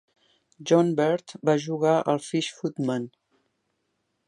[0.71, 3.09] John Bird va jugar al Fish Footman.